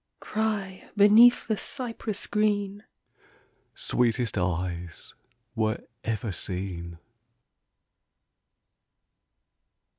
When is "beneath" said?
0.97-1.45